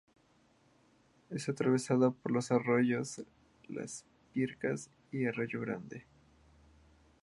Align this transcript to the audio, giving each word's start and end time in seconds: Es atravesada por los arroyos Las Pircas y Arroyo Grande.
Es 1.29 1.47
atravesada 1.47 2.09
por 2.09 2.31
los 2.31 2.51
arroyos 2.51 3.21
Las 3.67 4.03
Pircas 4.33 4.89
y 5.11 5.27
Arroyo 5.27 5.61
Grande. 5.61 6.07